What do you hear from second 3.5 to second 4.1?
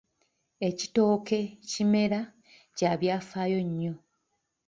nnyo.